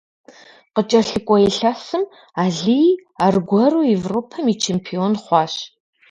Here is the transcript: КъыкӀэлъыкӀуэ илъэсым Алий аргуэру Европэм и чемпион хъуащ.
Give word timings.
КъыкӀэлъыкӀуэ 0.75 1.37
илъэсым 1.47 2.03
Алий 2.43 2.89
аргуэру 3.25 3.81
Европэм 3.97 4.45
и 4.53 4.55
чемпион 4.63 5.13
хъуащ. 5.23 5.53